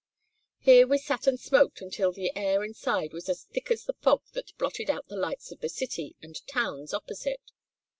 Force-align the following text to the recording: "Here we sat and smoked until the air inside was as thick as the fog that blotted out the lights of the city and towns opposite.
"Here 0.57 0.87
we 0.87 0.97
sat 0.97 1.27
and 1.27 1.39
smoked 1.39 1.79
until 1.79 2.11
the 2.11 2.35
air 2.35 2.63
inside 2.63 3.13
was 3.13 3.29
as 3.29 3.43
thick 3.43 3.69
as 3.69 3.83
the 3.85 3.93
fog 3.93 4.23
that 4.33 4.51
blotted 4.57 4.89
out 4.89 5.07
the 5.09 5.15
lights 5.15 5.51
of 5.51 5.59
the 5.59 5.69
city 5.69 6.15
and 6.23 6.35
towns 6.47 6.91
opposite. 6.91 7.51